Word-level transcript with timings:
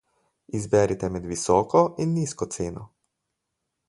Izberite 0.59 1.09
med 1.17 1.27
visoko 1.33 1.83
in 2.05 2.15
nizko 2.15 2.47
ceno. 2.57 2.87